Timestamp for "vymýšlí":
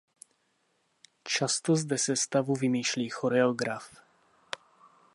2.55-3.09